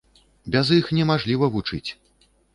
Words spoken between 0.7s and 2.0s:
іх немажліва вучыць.